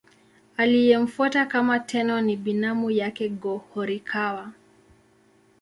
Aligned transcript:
Aliyemfuata 0.57 1.45
kama 1.45 1.79
Tenno 1.79 2.21
ni 2.21 2.37
binamu 2.37 2.91
yake 2.91 3.29
Go-Horikawa. 3.29 4.51